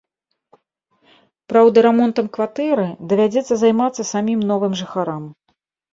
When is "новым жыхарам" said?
4.53-5.23